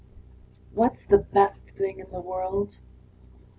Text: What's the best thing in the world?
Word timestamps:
What's 0.73 1.05
the 1.05 1.19
best 1.19 1.75
thing 1.77 1.99
in 1.99 2.09
the 2.09 2.21
world? 2.21 2.79